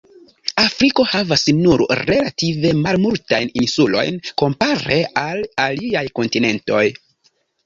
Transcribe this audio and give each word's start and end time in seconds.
Afriko 0.59 1.03
havas 1.09 1.43
nur 1.57 1.83
relative 1.99 2.71
malmultajn 2.79 3.53
insulojn 3.65 4.19
kompare 4.43 4.99
al 5.27 5.45
aliaj 5.69 6.05
kontinentoj. 6.23 6.83